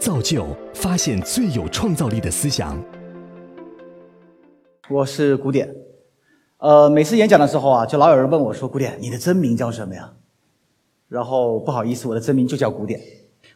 [0.00, 2.82] 造就发现最有创造力的思想。
[4.88, 5.68] 我是古典，
[6.56, 10.10] 呃，每次演讲的时候啊，就老有人问我说：“古典，你的真名叫什么呀？”
[11.06, 12.98] 然后不好意思，我的真名就叫古典。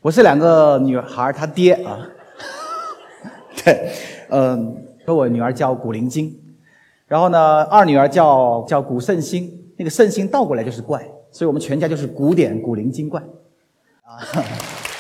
[0.03, 2.07] 我是两个女孩她爹啊，
[3.65, 3.91] 对，
[4.29, 6.39] 嗯，说我女儿叫古灵精，
[7.07, 13.19] 然后呢，二女儿叫叫古圣心，那个圣心倒过来就是怪，所以我们全家就是古典古灵精怪
[14.03, 14.21] 啊，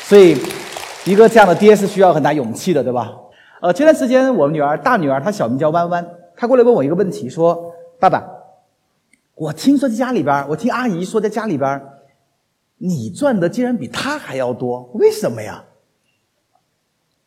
[0.05, 0.39] 所以
[1.07, 3.13] 一个这样的爹是需要很大勇气的，对吧？
[3.61, 6.07] 呃，前段时间我们女儿大女儿她小名叫弯弯。
[6.35, 8.27] 她过来问我一个问题，说：“爸爸，
[9.35, 11.83] 我听说在家里边，我听阿姨说在家里边，
[12.79, 15.65] 你赚的竟然比她还要多，为什么呀？”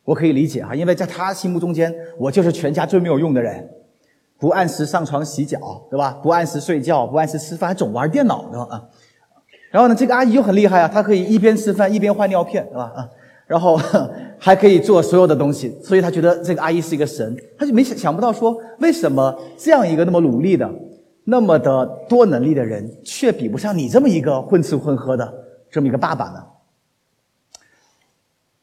[0.04, 3.68] 我可以理解哈，因为在她心目中间，我就是全家最没有用的人，
[4.40, 5.58] 不按时上床洗脚，
[5.88, 6.18] 对吧？
[6.20, 8.66] 不按时睡觉，不按时吃饭，还总玩电脑，对吧？
[8.70, 8.84] 啊，
[9.70, 12.92] 然后呢，这个阿姨又很厉害啊，她可以一边吃饭一边换尿片，对吧？
[12.96, 13.08] 啊。
[13.48, 13.80] 然后
[14.38, 20.70] 还可以做所有的东西，所以他觉得这个阿姨是一个神，他就没想想不到说为什么这样一个那么努力的、
[21.24, 25.32] 那么的多能力的人，却比不上你这么一个混吃混喝的
[25.70, 26.44] 这么一个爸爸呢？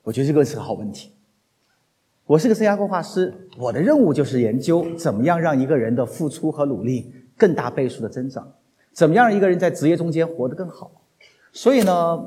[0.04, 1.12] 我觉得这个是个好问题。
[2.28, 8.48] 我是个生涯规划师，我的任务就是研究怎么样让一个人的付出和努力更大倍数的增长，
[8.94, 10.92] 怎么样让一个人在职业中间活得更好。
[11.52, 12.24] 所以呢。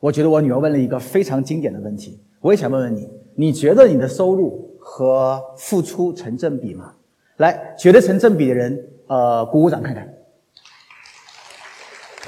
[0.00, 3.06] 我觉得我女儿问了一个非常经典的问题，我也想问问你：
[3.36, 6.92] 你觉得你的收入和付出成正比吗？
[7.36, 10.08] 来，觉得成正比的人，呃，鼓鼓掌看看。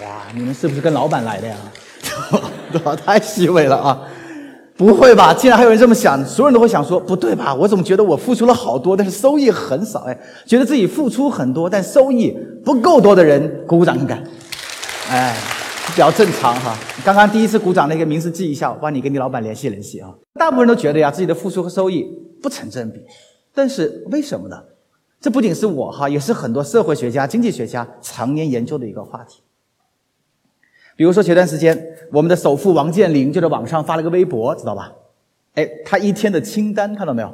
[0.02, 1.56] 哇，你们是不是跟老板来的呀？
[3.04, 4.08] 太虚伪了啊！
[4.76, 5.32] 不会吧？
[5.32, 7.54] 竟然还有人这么想，所有人都会想说：不对吧？
[7.54, 10.00] 我怎么觉得我付出了好多，但是收益很少？
[10.08, 14.22] 哎，觉得自己付出很多，但收益不够多的人，鼓鼓掌看看。
[15.10, 15.36] 哎。
[15.88, 20.14] 比较正常哈，刚刚第一次鼓掌那个名字记一下，我帮你跟你老板联系联系啊。
[20.34, 22.06] 大部分人都觉得呀，自己的付出和收益
[22.42, 23.00] 不成正比，
[23.54, 24.62] 但是为什么呢？
[25.20, 29.40] 这不仅是我哈，也是很多社会学家、经济学家常年研究的一个话题。
[30.96, 31.78] 比如说前段时间，
[32.10, 34.92] 我们的首富王健林就在网上发了个微博，知道吧？
[35.54, 37.32] 哎，他一天的清单看到没有？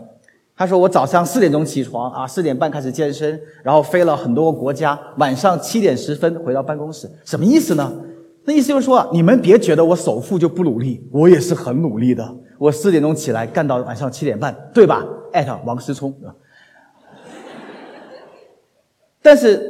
[0.56, 7.92] 他说我早上四点钟起床啊，四点半开始健身，然后飞了很多个国家，晚上七点十分回到办公室，什么意思呢？
[8.48, 12.26] 那意思就是说，你们别觉得我首富就不努力，我也是很努力的。
[12.56, 15.04] 我四点钟起来干到晚上七点半，对吧？
[15.34, 16.10] 艾特王思聪。
[19.20, 19.62] 但是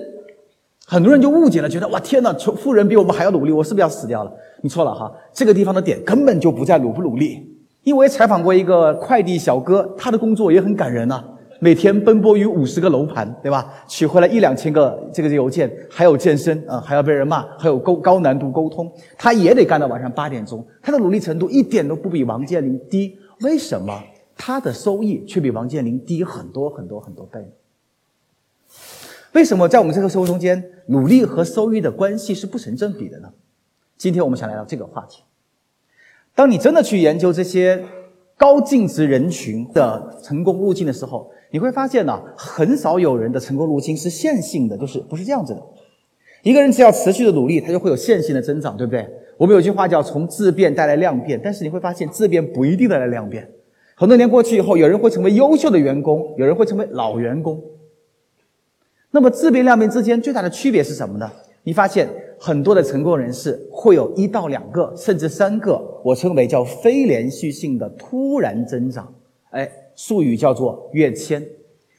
[0.87, 4.33] 很多人就误解了，觉得哇天哪，穷富人比我们还要努力，我是不是要死掉了？
[4.63, 7.59] 你错了哈，这个地方的点根本就不在努不努力。
[7.83, 11.25] 因为采访过一个快递小哥，他的工作也很感人呐。
[11.61, 13.73] 每天奔波于五十个楼盘，对吧？
[13.89, 20.65] 取回来一两千个这个邮件，还有健身啊，还要被人骂，还有高高难度沟通，他也得干到晚上八点钟。
[20.81, 24.01] 他的努力程度一点都不比王健林低，为什么
[24.37, 27.41] 他的收益却比王健林低很多很多很多倍？
[29.33, 33.29] 为什么在我们这个社会中间，努力和收益的关系是不成正比的呢？
[33.97, 35.25] 今天我们想来聊这个话题。
[36.37, 37.85] 当你真的去研究这些
[38.37, 45.63] 高净值人群的成功路径的时候，你会发现呢，很少有人的成功路径是线性的，就是不是这样子的。
[46.43, 49.09] 一个人只要持续的努力，他就会有线性的增长，对不对？
[49.37, 53.49] 我们有句话叫“从质变带来量变”，但是你会发现质变不一定带来量变。
[53.95, 57.61] 很多年过去以后，有人会成为优秀的员工，有人会成为老员工。
[59.11, 61.31] 那么质变量变之间最大的区别是什么呢？
[61.63, 62.09] 你发现
[62.39, 69.13] 很多的成功人士会有一到两个，甚至三个，我称为叫非连续性的突然增长。
[69.51, 69.69] 哎。
[69.99, 71.45] 术语叫做跃迁，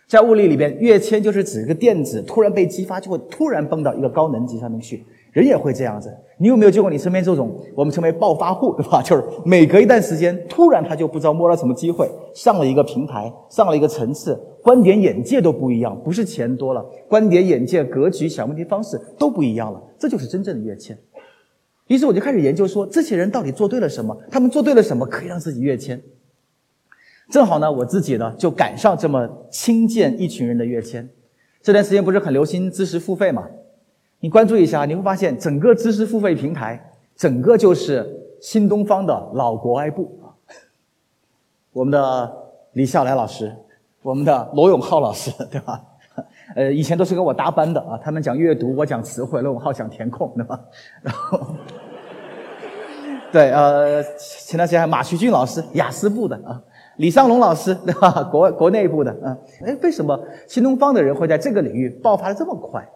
[0.07, 5.03] 在物理里边，跃迁就是指一个电子突然被激发，就会突然蹦到一个高能级上面去。
[5.33, 6.09] 人也会这样子。
[6.37, 9.01] 你有没有见过你身边这种我们称为暴发户，对吧？
[9.03, 16.01] 就是每隔一段时间，突然他就不知道摸到什么机会，上了一个平台，上了一个层次，观点眼界都不一样。
[16.01, 19.83] 不是钱多了，观点眼界、格局、想问题方式都不一样了。
[19.99, 20.97] 这就是真正的跃迁。
[21.87, 24.17] 于是我就开始研究说，这些人到底做对了什么？
[24.31, 26.01] 他们做对了什么可以让自己跃迁？
[27.29, 31.07] 正好呢，我自己呢就赶上这么亲见一群人的跃迁。
[31.61, 33.47] 这段时间不是很流行知识付费吗？
[34.19, 38.05] 你关注一下，你会发现整个知识付费平台，整个就是
[38.41, 40.33] 新东方的老国外部啊。
[41.71, 42.33] 我们的
[42.73, 43.55] 李笑来老师，
[44.01, 45.81] 我们的罗永浩老师， 对吧？
[46.55, 50.59] 呃，以前都是跟我搭班的啊，他们讲阅读，我讲词汇，罗永浩讲填空，对吧？
[51.03, 51.39] 然后，
[53.31, 56.59] 对，呃，前段时间还马旭俊老师，雅思部的啊。
[56.99, 58.23] 李尚龙老师， 对吧？
[58.29, 62.87] 国国内部的，嗯，哎，为什么新东方的人会在这个领域爆发的这么快？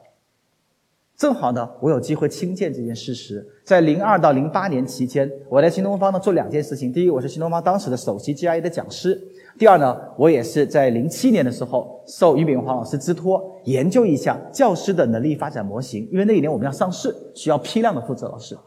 [1.16, 3.48] 正好呢，我有机会亲见这件事实。
[3.64, 9.14] 在零二到零八年期间，我在新东方呢做两件事情：第一，我是新东方当时的首席 G I A 的讲师；
[9.58, 16.06] 第二呢，我也是在零七年的时候受俞炳煌老师之托，研究一下教师的能力发展模型。
[16.12, 18.58] 因为那一年我们要上市，需要批量的负责老师。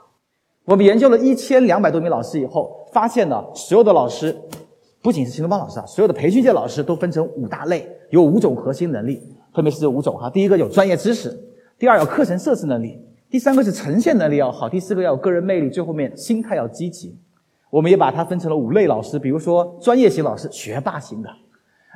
[0.64, 4.34] 我们研究了一千两百多名老师以后，发现呢，所有的老师，
[5.06, 9.22] 不仅是新东方老师啊，所有的培训界老师都分成五大类，有五种核心能力，
[9.54, 10.28] 分别是这五种哈。
[10.28, 11.32] 第一个有专业知识。
[11.78, 12.98] 第二，有课程设置能力；
[13.30, 17.16] 第三个是呈现能力要好；第四个要有个人魅力；最后面心态要积极。
[17.70, 21.30] 我们也把它分成了五类老师，比如说专业型老师，学霸型的；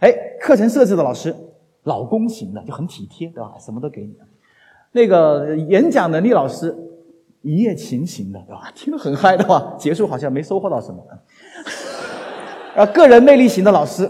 [0.02, 1.34] 哎，课程设置的老师，
[1.82, 3.54] 老公型的，就很体贴，对吧？
[3.58, 4.14] 什么都给你。
[4.92, 6.72] 那个演讲能力老师，
[7.42, 8.70] 一夜情型的，对吧？
[8.72, 11.04] 听得很嗨的话，结束好像没收获到什么。
[12.76, 14.04] 啊，个人魅力型的老师，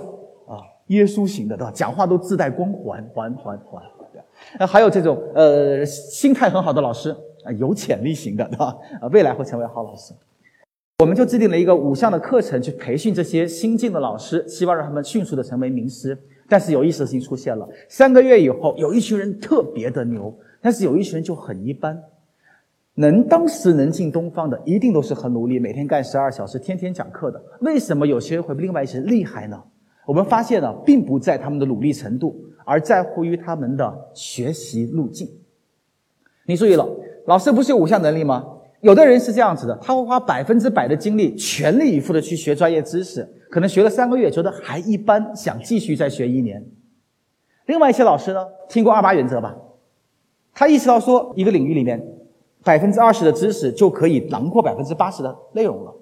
[0.46, 1.72] 啊，耶稣型的，对吧？
[1.74, 3.82] 讲话都自带光环，环环环。
[4.58, 7.10] 那还有这种呃心态很好的老师
[7.44, 8.76] 啊，有潜力型的，对吧？
[9.00, 10.12] 啊，未来会成为好老师。
[10.98, 16.18] 我们就制定了一个五项的课程去培训这些新进的老师，希望让他们迅速的成为名师。
[16.48, 21.98] 但是有意思的事情出现了，三个月以后，有一群人特别的牛，但是有一群人就很一般。
[23.00, 27.42] 能当时能进东方的，一定都是很努力，每天干十二小时，天天讲课的。
[27.62, 29.58] 为什么有些人会比另外一些人厉害呢？
[30.06, 32.44] 我们发现呢，并不在他们的努力程度。
[32.66, 35.26] 而在乎于他们的学习路径。
[36.44, 36.86] 你注意了，
[37.26, 38.46] 老师不是有五项能力吗？
[38.80, 46.64] 有的人是这样子的，他会花百分之百的精力，全力以赴的去学专业知识，可能学了三个月，觉得还一般，想继续再学一年。
[47.66, 49.56] 另外一些老师呢，听过二八原则吧？
[50.54, 52.00] 他意识到说，一个领域里面，
[52.62, 55.94] 百分之二十的知识就可以囊括百分之八十的内容了，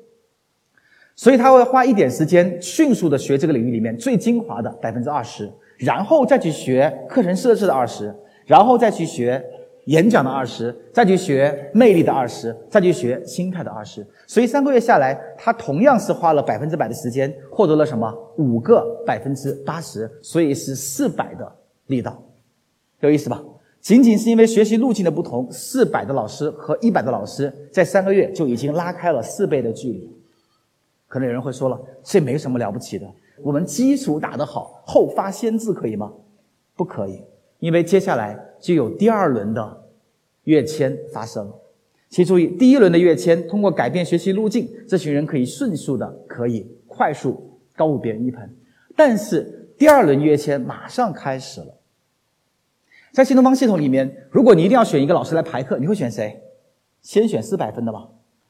[1.15, 5.51] 所以他会花一点时间，迅速的学这个领域里面最精华的百分之二十。
[5.79, 8.13] 然后再去学课程设置的二十，
[8.45, 9.41] 然后再去学
[9.85, 14.05] 演讲的二十，再去学魅力的二十，再去学心态的二十。
[14.27, 18.13] 所以三个月下来，他同样是花了百分之百的时间，获得了什么？
[18.39, 21.57] 五个百分之八十，所以是四百的
[21.87, 22.21] 力道，
[22.99, 23.41] 有意思吧？
[23.89, 30.15] 仅仅是因为学习路径的不同，四百的老师和一百的老师在三个月就已经拉开了四倍的距离。
[31.07, 33.11] 可能有人会说了，这没什么了不起的。
[33.43, 36.13] 我们基础打得好，后发先至可以吗？
[36.77, 37.23] 不可以，
[37.61, 39.85] 因为接下来就有第二轮的
[40.45, 41.51] 跃迁发生。
[42.11, 48.55] 请注意，第一轮的跃迁通过改变学习路径，这群人可以迅速的、可以快速高于别人一盆。
[48.95, 51.75] 但是第二轮跃迁马上开始了。
[53.13, 56.41] 在新东方系统里面，如果你一定要选一个老师来排课，你会选谁？
[57.01, 58.07] 先选四百分的吧。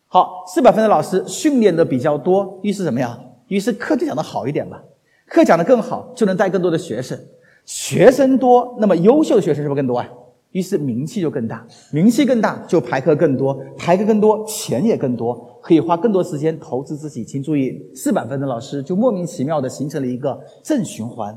[0.06, 3.18] 好，四百分的老师训练的比较多，于是怎么样？
[3.46, 4.82] 于是课就讲的好一点吧，
[5.26, 7.18] 课讲的更好，就能带更多的学生，
[7.64, 10.08] 学生多，那么优秀的学生是不是更多啊？
[10.52, 17.22] 于是名气就更大，名气更大就排课更多，排课更多，钱也更多，可以花更多时间投资自己。
[17.22, 21.36] 请注意，四百分的老师就莫名其妙的形成了一个正循环。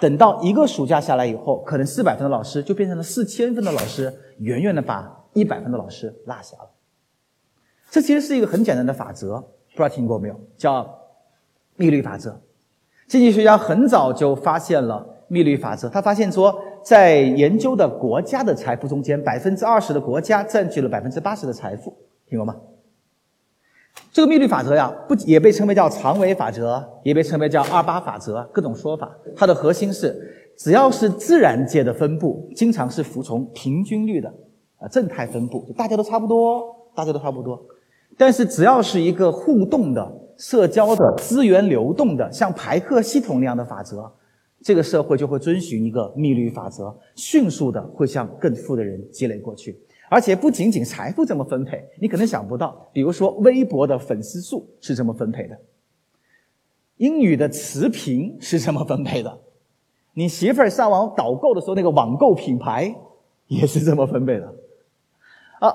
[0.00, 6.70] 等到一个暑假下来以后，可能四百分的老师就变成了四千分的老师，远远的把一百分的老师落下了。
[7.90, 10.40] 这其实是一个很简单的法则，不知道听过没有？
[10.56, 11.00] 叫。
[11.76, 12.40] 密律法则，
[13.08, 15.88] 经济学家很早就发现了密律法则。
[15.88, 21.92] 他发现说，在研究的国家的财富中间，百分之二十的国家占据了百分之八十的财富，
[22.28, 22.54] 听过吗？
[24.12, 29.10] 这个密律法则呀，不也被称为叫长尾法则，也被称为叫二八法则，各种说法。
[29.34, 30.14] 它的核心是，
[30.56, 34.28] 只要是自然界的分布，经常是服从平均律的
[34.78, 37.60] 啊，正态分布，大家都差不多，大家都差不多。
[38.16, 40.20] 但是只要是一个互动的。
[40.36, 44.10] 社交的资源流动的像排课系统那样的法则，
[44.60, 49.78] 这个社会就会遵循一个密律法则，迅速的会向更富的人积累过去。
[50.08, 55.58] 而且不仅仅财富这么分配，你可能想不到，比如说微博的粉丝数是这么分配的，
[56.96, 59.38] 英语的词频是这么分配的，
[60.14, 62.94] 你媳妇儿上网导购的时候那个网购品牌
[63.46, 64.46] 也是这么分配的。
[65.60, 65.74] 啊，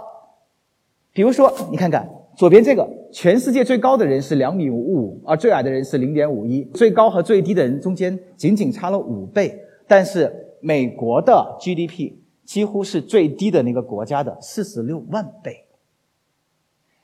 [1.12, 2.09] 比如说你看看。
[2.36, 9.59] 左边这个，全世界最高的人是两米五五，而最矮的人是零点五一，最高和最低的人中间仅仅差了五倍。
[9.86, 12.13] 但是美国的 GDP
[12.49, 15.65] 几乎是最低的那个国家的四十六万倍。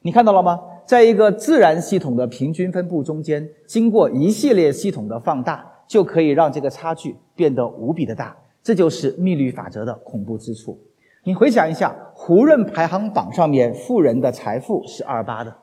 [0.02, 0.60] 你看到了吗？
[0.88, 8.36] 在一个自然系统的平均分布中间，经过一系列系统的放大，就可以让这个差距变得无比的大。
[8.64, 10.80] 这就是密律法则的恐怖之处。
[11.24, 15.56] 你回想一下，胡润排行榜上面富人的财富是二八的。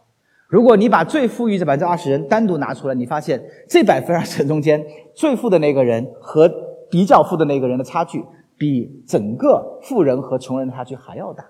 [0.47, 4.81] 如果你把最富裕这百分之二十人单独拿出来，你发现这百分之二十中间
[5.13, 6.49] 最富的那个人和
[6.89, 8.25] 比较富的那个人的差距，
[8.57, 11.45] 比整个富人和穷人的差距还要大。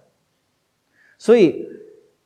[1.18, 1.66] 所以，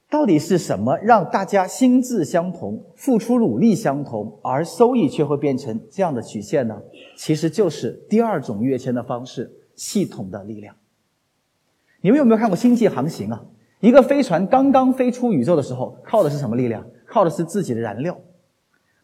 [0.09, 6.81] 到底是什么让大家心智相同、付出努力相同，而收益却会变成这样的曲线呢？
[7.17, 10.75] 其实就是第二种跃迁的方式——系统的力量。
[12.01, 13.45] 你们有没有看过《星际航行》啊？
[13.81, 16.87] 一个飞船刚刚飞出宇宙的时候，靠的是什么力量？
[17.05, 18.17] 靠的是自己的燃料。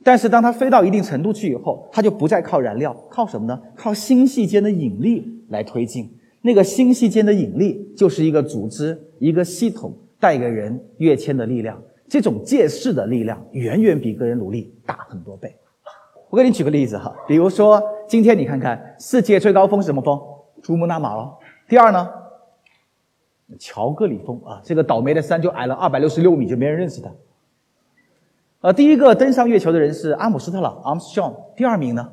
[0.05, 3.61] 但是当它飞到一定程度去以后，它就不再靠燃料，靠什么呢？
[3.77, 6.13] 靠星系间的引力来推进。
[6.41, 11.81] 那个星系间的引力就是一个组织、一个系统带给人跃迁的力量。
[12.09, 15.57] 这种借势的力量远远比个人努力大很多倍。
[16.29, 20.21] 我给你举个例子哈，比如说今天你看看世界最高峰是什么峰？
[20.61, 21.39] 珠穆朗玛了。
[21.69, 22.11] 第二呢？
[23.59, 27.11] 乔戈里峰啊，这个倒霉的山就矮了二百六十六米，就没人认识它。
[28.63, 32.13] 呃，第一个登上月球的人是阿姆斯特朗 （Armstrong），第二名呢，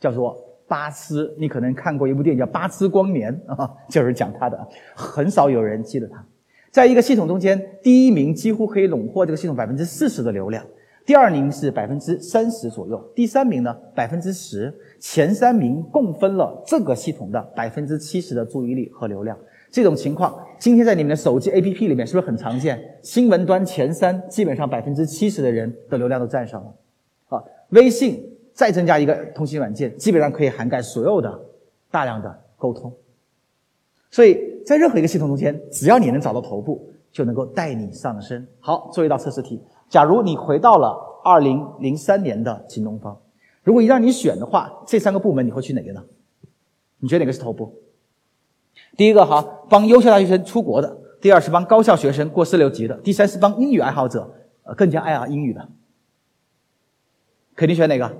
[0.00, 1.34] 叫做巴斯。
[1.38, 4.68] 你可能看过一部电影叫《巴斯光年》 啊，就是讲他的。
[4.94, 6.24] 很少有人记得他。
[6.70, 10.62] 在一个系统中间，第一名几乎可以笼获这个系统百分之四十的流量，
[11.06, 14.74] 第二名是百分之三十左右，第三名呢百分之十。
[14.98, 19.38] 前三名共分了这个系统的百分之七十的注意力和流量。
[19.70, 22.78] 这种情况，今天在你们的手机 APP 里面是不是很常见？
[23.02, 26.74] 新闻端前三，基本上百分之七十的人的流量都占上了。
[27.28, 28.22] 啊，微信
[28.56, 31.40] 再增加一个通信软件，基本上可以涵盖所有的
[31.90, 32.90] 大量的沟通。
[34.10, 38.46] 所以在任何一个系统中间，只要你能找到头部，就能够带你上升。
[38.58, 43.20] 好，做一道测试题：假如你回到了二零零三年的新东方，
[43.62, 46.02] 如果一让你选的话，这三个部门你会去哪个呢？
[47.00, 47.74] 你觉得哪个是头部？
[48.96, 50.88] 第一个哈，帮优秀大学生出国的；
[51.20, 54.32] 第二是帮高校学生过四六级的；第三是帮英语爱好者，
[54.62, 55.68] 呃，更加爱啊英语的。
[57.54, 58.16] 肯定选哪个？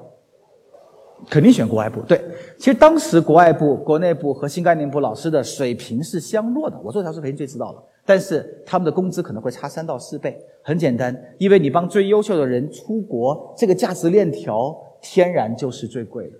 [1.28, 2.00] 肯定选国外部。
[2.02, 2.20] 对，
[2.58, 6.78] 其实当时国外部、国内部和新概念部老师的水平是相若的。
[6.84, 10.38] 我做小视频最知道了，但是他们的工资可能会差三到四倍。
[10.62, 16.32] 很简单，因为你帮最优秀的人出国，这个价值链条天然就是最贵的。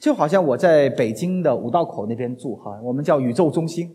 [0.00, 3.90] 就好像我在北京的五道口那边住哈，我们叫宇宙中心。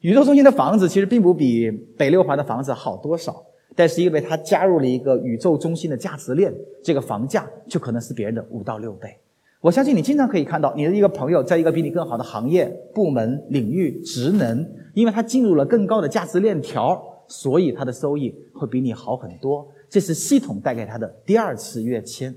[0.00, 3.42] 宇宙中心的房子其实并不比北六环的房子好多少，
[3.74, 9.16] 但是因为它加入了一个宇宙中心的价值链，这个房价就可能是别人的五到六倍。
[9.60, 19.66] 我相信你经常可以看到你的一个朋友在一个比你更好的行业、部门、领域、职能，因为他进入了更高的价值链条，所以他的收益会比你好很多。
[19.88, 22.34] 这是系统带给他的第二次跃迁。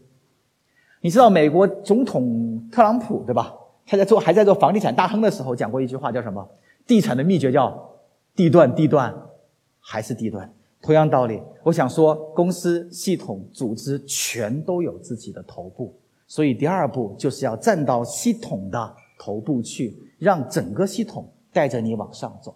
[1.02, 3.54] 你知道美国总统特朗普对吧？
[3.86, 6.48] 他在做还在做房地产大亨的时候讲过一句话，叫什么？
[6.88, 7.92] 地产的秘诀叫
[8.36, 9.14] 地段，地段
[9.80, 10.52] 还是地段。
[10.82, 15.99] 同样道理，我想说，公司、系统、组织全都有自己的头部，
[16.30, 22.56] 所以第二步就是要站到系统的头部去，让整个系统带着你往上走。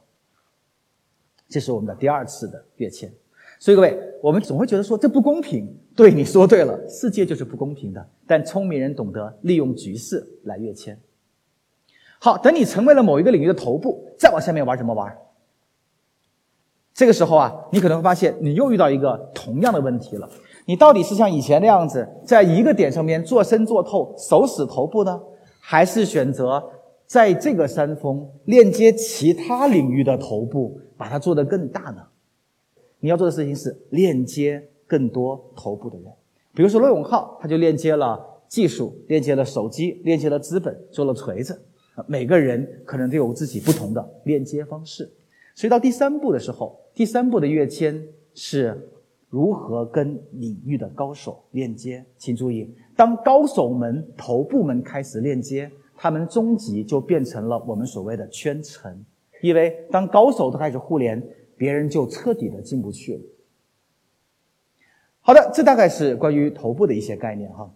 [1.50, 3.12] 这是我们的第二次的跃迁。
[3.60, 5.68] 所以各位，我们总会觉得说这不公平。
[5.96, 8.10] 对，你说对了，世界就是不公平的。
[8.28, 11.00] 但聪明人懂得利用局势来跃迁。
[12.20, 15.18] 好，等你成为了某一个领域的头部，再往下面玩怎么玩？
[16.94, 20.30] 这个时候啊，你可能会发现你又遇到一个同样的问题了。
[20.66, 25.22] 你到底是像以前那样子，在一个点上面做深做透，守死头部呢，
[25.60, 26.64] 还是选择
[27.06, 32.02] 在这个山峰链接其他领域的头部，把它做得更大呢？
[33.00, 36.06] 你要做的事情是链接更多头部的人，
[36.54, 41.62] 比如说罗永浩，他就链接了技术，链接了手机，链接了资本，做了锤子。
[42.08, 45.12] 每个人可能都有自己不同的链接方式。
[45.54, 48.04] 所以到第三步的时候，第三步的跃迁
[48.34, 48.90] 是
[49.34, 52.06] 如何跟领域的高手链接。
[52.20, 59.04] 请注意，当高手们头部们开始链接，他们终极就变成了我们所谓的圈层，
[59.42, 61.20] 因为当高手都开始互联。
[61.56, 63.22] 别人就彻底的进不去了。
[65.22, 67.72] 好的，这大概是关于头部的一些概念哈。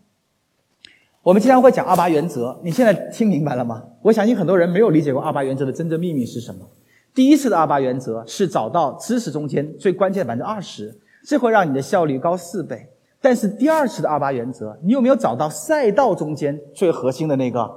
[1.22, 3.88] 我们经常会讲二八原则，你现在听明白了吗？
[4.02, 6.68] 我相信很多人没有理解过二八原则的真正秘密是什么。
[7.14, 10.94] 第一次的二八原则是找到知识中间最关键的百分之二十，
[11.28, 12.88] 这会让你的效率高四倍。
[13.20, 17.70] 但是第二次的二八原则，你有没有找到赛道中间最核心的那个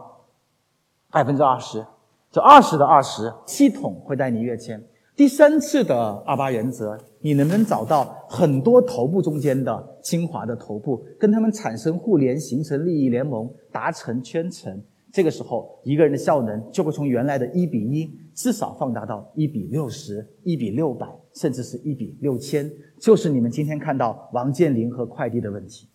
[1.11, 1.85] 百分之二十？
[2.31, 4.81] 就二十的二十，系统会带你跃迁。
[5.17, 14.81] 第三次的二八原则，你能不能找到很多头部中间的精华的头部，跟他们产生互联，形成利益联盟，达成圈层？
[15.13, 22.71] 这个时候，一个人的效能就会从原来的一比一，至少放大到一比六十、一比六百，甚至是一比六千。
[23.01, 25.89] 就是你们今天看到王健林和快递的问题。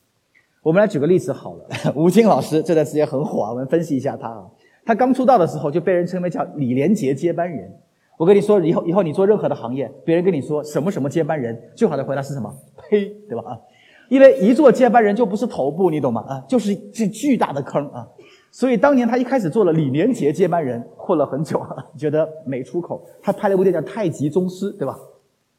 [0.62, 4.46] 我们来举个例子好了， 吴京老师这段时间很火啊，我们分析一下他啊。
[4.84, 7.72] 他刚出道的时候就被人称为叫李连杰接班人。
[8.18, 12.54] 我跟你说，以后以后你做任何的行业，别人跟你说什么什么接班人，最好的回答是什么？
[12.90, 13.52] 呸，对吧？
[13.52, 13.60] 啊，
[14.10, 16.22] 因为一做接班人就不是头部，你懂吗？
[16.28, 18.08] 啊，就是这巨大的坑啊。
[18.56, 21.62] 所以当年他一开始做了李连杰接班人，混了很久，
[22.00, 23.06] 觉得没出口。
[23.22, 24.98] 他拍了一部电影叫《太极宗师》，对吧？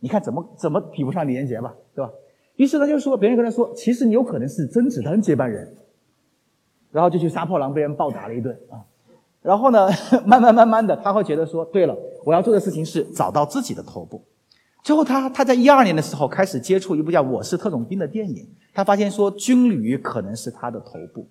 [0.00, 2.10] 你看怎么怎么比不上李连杰吧，对吧？
[2.54, 5.70] 于是他就说，别人跟他说，其实你有可能是甄子丹接班人，
[6.90, 8.80] 然后就去杀破狼被人暴打了一顿啊。
[9.42, 9.90] 然后呢，
[10.24, 14.24] 慢慢慢慢的，他会觉得说，对了，我要做的事情是找到自己的头部。
[14.82, 21.28] 之后他他在一二年的时候开始接触一部叫《我是特种兵》的电影，他发现说军旅可能是他的头部。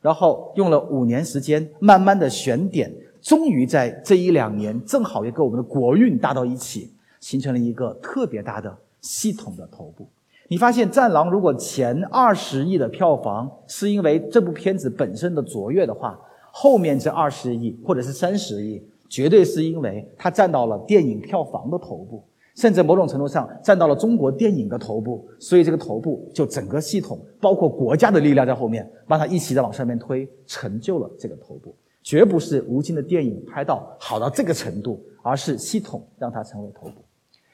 [0.00, 10.06] 然后用了五年时间，慢慢的选点，终于在这一两年，正好也跟我们的国运搭到一起，形成了一个特别大的系统的头部。
[10.48, 16.16] 你发现《战狼》如果前二十亿的票房是因为这部片子本身的卓越的话，
[16.52, 22.22] 后面这二十亿或者是三十亿，绝对是因为它占到了电影票房的头部，
[22.56, 25.24] 甚至某种程度上占到了中国电影的头部。
[25.38, 31.72] 所以这个头部就整个系统，包括国家的力量在后面，帮他一起在往上面推，成就了这个头部。
[32.02, 36.94] 绝不是吴京的电影拍到好到这个程度，而是系统让他成为头部。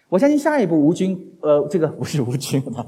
[0.09, 2.87] 我相信下一步吴军，呃，这个不是吴军啊，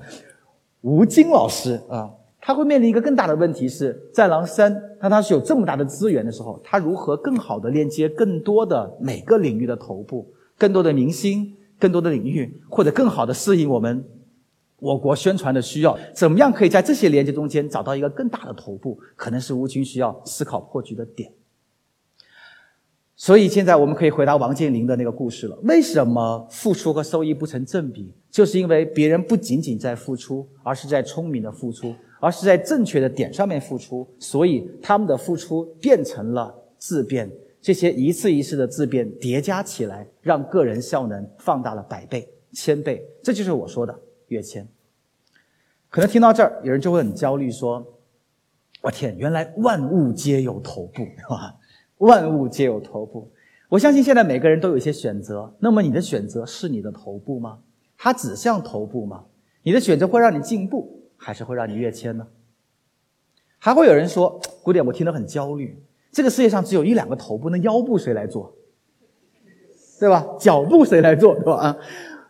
[0.81, 2.11] 吴京老师啊。
[2.47, 14.05] 他会面临一个更大的问题是，《战狼三》当他是有这么大的资源的时候，他如何更好的链接更多的每个领域的头部，更多的明星，更多的领域，或者更好的适应我们
[14.79, 15.99] 我国宣传的需要？
[16.15, 18.99] 怎么样可以在这些连接中间找到一个更大的头部？
[19.17, 21.33] 可能是吴军需要思考破局的点。
[23.17, 28.13] 所以现在我们可以回答王健林的那个故事了：为什么付出和收益不成正比？
[28.31, 31.95] 就是因为别人不仅仅在付出，而是在聪明的付出。
[32.21, 37.31] 而是在正确的点上面付出，所以他们的付出变成了质变。
[37.65, 43.03] 这些一次一次的质变叠加起来，让个人效能放大了百倍、千倍。
[43.23, 44.69] 这就是我说的跃迁。
[45.89, 47.83] 可能听到这儿，有人就会很焦虑，说
[48.85, 51.57] ：“我天，原来万物皆有头部，是吧？
[51.97, 53.33] 万物皆有头部。”
[53.71, 55.57] 我相信现在每个人都有一些选择。
[55.59, 57.61] 那么你的选择是你的头部吗？
[57.97, 59.25] 它指向头部吗？
[59.63, 61.09] 你的选择会让你进步？
[61.17, 62.27] 还是会让你跃迁呢？
[63.57, 65.83] 还会有人说， 古典，我听得很焦虑。
[66.15, 68.55] 这个世界上只有一两个头部，那腰部谁来做？
[69.99, 70.25] 对吧？
[70.39, 71.35] 脚部谁来做？
[71.35, 71.55] 对吧？
[71.57, 71.77] 啊，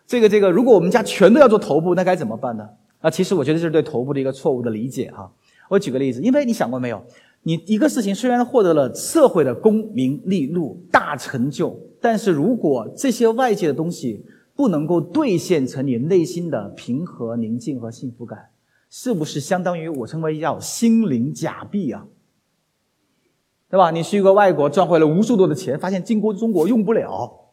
[0.06, 2.66] 这个这个，如果我们家全都要做头部，那该怎么办呢？
[3.00, 5.30] 啊，其实我觉得这是对头部的一个错误的理解哈。
[5.68, 7.04] 我举个例子，因为你想过没有，
[7.42, 14.24] 你一个事情虽然获得了社会的功名利禄大成就，但是如果这些外界的东西
[14.56, 18.38] 不能够兑现成你内心的平和、宁静和幸福感。
[18.88, 22.06] 是不是相当于我称为叫心灵假币啊？
[23.74, 23.90] 对吧？
[23.90, 27.50] 你去一个外国赚回了无数多的钱，发现进过中国用不了，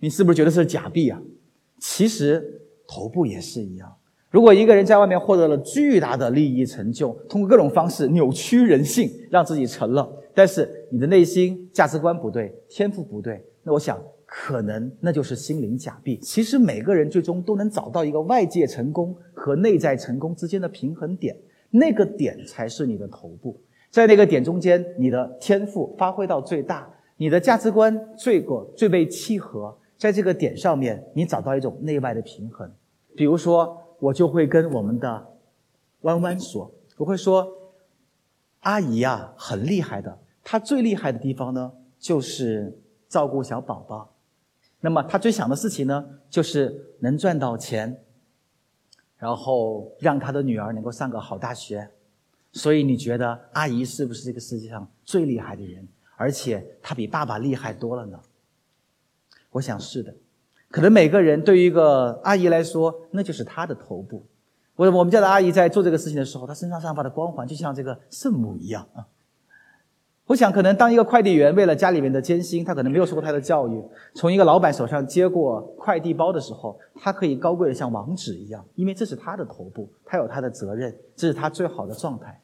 [0.00, 1.22] 你是不是觉得是假币啊？
[1.78, 3.94] 其实头部也是一样。
[4.28, 13.96] 如果一个人在外面获得了巨大的利益成就，通过各种方式扭曲人性，让自己成了，但是你的内心价值观不对，天赋不对，那我想。
[14.28, 16.18] 可能那就是心灵假币。
[16.20, 21.36] 其实每个人最终都能找到一个外界成功和内在成功之间的平衡点，
[21.70, 23.56] 那个点才是你的头部。
[23.90, 29.76] 在那个点中间，你的天赋发挥到最大，你的价值观最过最被契合。
[29.96, 32.70] 在这个点上面，你找到一种内外的平衡。
[33.16, 35.26] 比如说，我就会跟我们的
[36.02, 37.50] 弯弯说，我会说，
[38.60, 40.18] 阿姨呀，很厉害的。
[40.44, 44.14] 她最厉害的地方呢，就是照顾小宝宝。
[44.80, 47.98] 那么她最想的事情呢，就是能赚到钱，
[49.16, 51.88] 然后让他的女儿能够上个好大学。
[52.56, 55.86] 所以你觉得阿姨是不是这个世界上最厉害的人？
[56.16, 58.18] 而且她比爸爸厉害多了呢？
[59.50, 60.14] 我想是的。
[60.70, 64.24] 可能每个人对于一个阿姨来说，那就是她的头部。
[64.74, 69.06] 我我们家的阿姨在做这个事情的时候，她身上散发的光环就像这个圣母一样啊。
[70.24, 82.40] 我想，可能当一个快递员为了家里面的艰辛，他可能没有受过太多教育，从一个老板手上接过快递包的时候，他可以高贵的像王子一样，因为这是他的头部，他有他的责任，这是他最好的状态。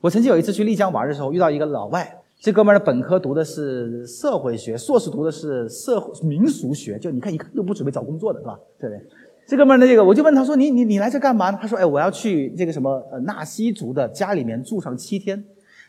[0.00, 8.58] 我曾经有一次去丽江玩的时候，遇到一个老外，这哥们儿的本科读的是社会学，硕士读的是社会民俗学，就你看一看就不准备找工作的是吧？
[8.78, 9.04] 对不对？
[9.46, 15.42] 这哥们儿的这个，我就问他说：“你你你来这干嘛呢？”他说：“哎，我要去这个什么呃纳西族的家里面住上七天。”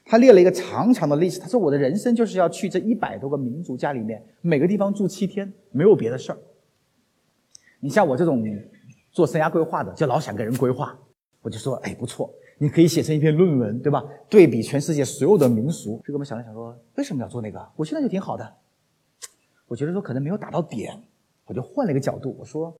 [0.06, 1.40] 他列了一个长长的历史。
[1.40, 6.38] 他说：“我的人生就是要去这一百多个民族家里面，每个地方住七天，没有别的事儿。
[7.82, 8.44] 你像我这种
[9.12, 10.98] 做生涯规划的，就老想给人规划，
[11.42, 14.04] 我就说：哎，不错，你可以写成一篇论文，对吧？
[14.30, 16.00] 对比全世界所有的民俗。
[16.04, 17.68] 这哥们想了想说：为什么要做那个？
[17.78, 18.54] 我现在就挺好的。
[19.66, 21.02] 我觉得说可能没有打到点，
[21.46, 22.76] 我就换了一个角度，我说，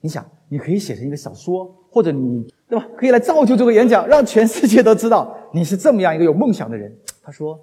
[0.00, 6.94] 你想，你可以写成一个小说，或者你对吧，可以来造就这个演讲，让全世界都知道你是这么样一个有梦想的人。
[7.22, 7.58] 他说，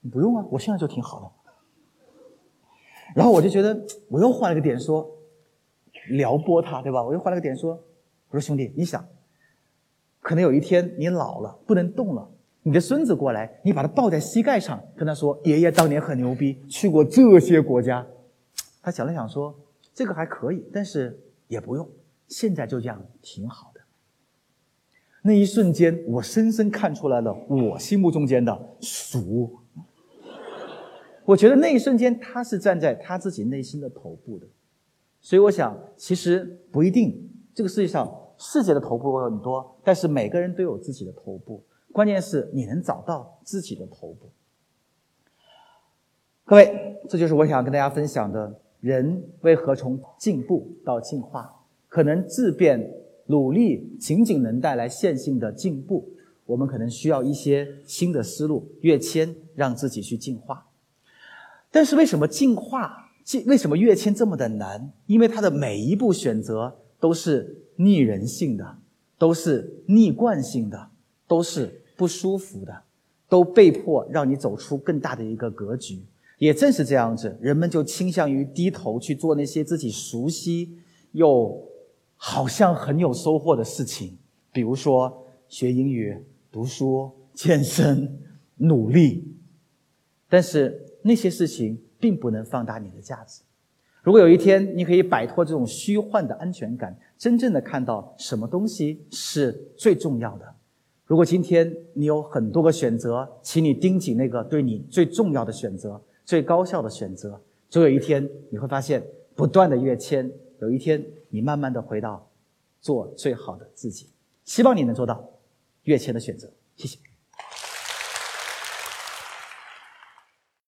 [0.00, 1.30] 你不用啊，我现在就挺好的。
[3.14, 5.08] 然后我就觉得，我又换了个点说，
[6.08, 7.04] 撩拨他，对吧？
[7.04, 7.74] 我又换了个点说，
[8.30, 9.06] 我说兄弟，你想，
[10.22, 12.30] 可能有一天你老了不能动了。
[12.62, 18.06] 你的孙子过来，你把他抱在膝盖上，跟他说：“爷爷当年很牛逼，去过这些国家。”
[18.80, 19.52] 他想了想说
[19.92, 21.88] ：“这个还可以，但是也不用，
[22.28, 23.80] 现在就这样挺好的。”
[25.24, 29.58] 那一瞬间，我深深看出来了我心目中间的俗。
[31.24, 34.46] 我觉得那一瞬间，他是站在他自己内心的头部的，
[35.20, 38.12] 所以我想，其实不一定，这个世界上
[38.44, 41.62] 世界的头部有很多，但是每个人都有自己的头部。
[41.92, 44.28] 关键是你能找到自己的头部。
[46.44, 51.54] 各位，这就是我想跟大家分享的：人为何从进步到进化？
[51.88, 52.92] 可能质变、
[53.26, 56.10] 努力仅仅能带来线性的进步，
[56.44, 60.66] 我们可能需要一些新的思路、跃迁，让自己去进化。
[61.70, 64.92] 但是为什么进化、进为什么跃迁这么的难？
[65.06, 68.78] 因为它的每一步选择都是逆人性的，
[69.18, 70.90] 都是逆惯性的，
[71.26, 71.80] 都是。
[71.94, 72.82] 不舒服的，
[73.28, 76.02] 都被迫让你走出更大的一个格局。
[76.38, 80.78] 也正是这样子，人们就倾向于低头去做那些自己熟悉
[81.12, 81.62] 又
[82.16, 84.18] 好像很有收获的事情，
[84.52, 86.16] 比如说学英语、
[86.50, 88.18] 读书、健身、
[88.56, 89.36] 努力。
[90.28, 93.42] 但是那些事情并不能放大你的价值。
[94.02, 100.54] 如果有一天你可以摆脱这种虚幻的安全感，真正的看到什么东西是最重要的。
[101.06, 107.40] 如果今天你有很多个选择，请你盯紧那个对你最重要的选择、最高效的选择。
[107.68, 109.02] 总有一天你会发现，
[109.36, 112.28] 不断的跃迁，有一天你慢慢的回到
[112.80, 114.08] 做最好的自己。
[114.44, 115.30] 希望你能做到
[115.84, 116.50] 跃迁的选择。
[116.74, 117.11] 谢谢。